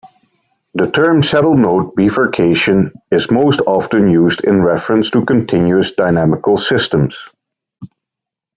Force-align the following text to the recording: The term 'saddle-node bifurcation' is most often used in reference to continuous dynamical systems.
The 0.73 0.89
term 0.89 1.21
'saddle-node 1.21 1.93
bifurcation' 1.93 2.91
is 3.11 3.29
most 3.29 3.59
often 3.67 4.09
used 4.09 4.43
in 4.43 4.63
reference 4.63 5.11
to 5.11 5.23
continuous 5.23 5.91
dynamical 5.91 6.57
systems. 6.57 7.15